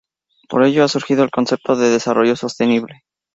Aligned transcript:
Por 0.49 0.63
ello 0.63 0.83
ha 0.83 0.87
surgido 0.87 1.23
el 1.23 1.29
concepto 1.29 1.75
de 1.75 1.91
Desarrollo 1.91 2.35
sostenible. 2.35 3.03